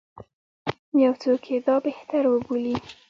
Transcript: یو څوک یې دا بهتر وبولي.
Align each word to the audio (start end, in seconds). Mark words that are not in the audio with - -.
یو 1.03 1.13
څوک 1.23 1.41
یې 1.51 1.57
دا 1.67 1.75
بهتر 1.87 2.23
وبولي. 2.27 2.75